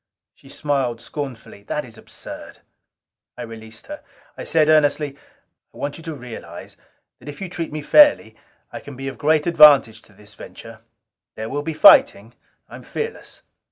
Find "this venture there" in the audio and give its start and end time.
10.13-11.49